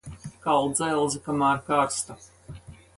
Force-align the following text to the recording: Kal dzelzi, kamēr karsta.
Kal 0.45 0.69
dzelzi, 0.79 1.23
kamēr 1.29 1.63
karsta. 1.71 2.21